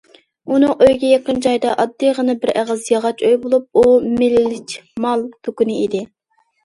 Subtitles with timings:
[0.53, 3.87] ئۇنىڭ ئۆيىگە يېقىن جايدا ئاددىيغىنا بىر ئېغىز ياغاچ ئۆي بولۇپ، ئۇ
[4.23, 6.03] مىلىچمال دۇكىنى ئىدى.